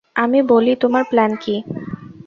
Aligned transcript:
আমি 0.15 0.39
বলি, 0.51 0.73
তোমার 0.83 1.03
প্ল্যান 1.05 1.31
কী? 1.43 1.55